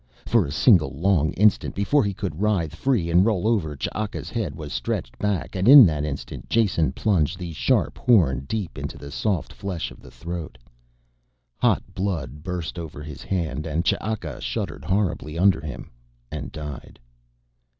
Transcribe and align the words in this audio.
For 0.25 0.47
a 0.47 0.51
single 0.51 0.89
long 0.95 1.31
instant, 1.33 1.75
before 1.75 2.03
he 2.03 2.11
could 2.15 2.41
writhe 2.41 2.73
free 2.73 3.11
and 3.11 3.23
roll 3.23 3.47
over, 3.47 3.75
Ch'aka's 3.75 4.31
head 4.31 4.55
was 4.55 4.73
stretched 4.73 5.15
back, 5.19 5.55
and 5.55 5.67
in 5.67 5.85
that 5.85 6.03
instant 6.05 6.49
Jason 6.49 6.91
plunged 6.91 7.37
the 7.37 7.53
sharp 7.53 7.99
horn 7.99 8.45
deep 8.49 8.79
into 8.79 8.97
the 8.97 9.11
soft 9.11 9.53
flesh 9.53 9.91
of 9.91 9.99
the 10.01 10.09
throat. 10.09 10.57
Hot 11.57 11.83
blood 11.93 12.41
burst 12.41 12.79
over 12.79 13.03
his 13.03 13.21
hand 13.21 13.67
and 13.67 13.85
Ch'aka 13.85 14.41
shuddered 14.41 14.85
horribly 14.85 15.37
under 15.37 15.61
him 15.61 15.91
and 16.31 16.51
died. 16.51 16.99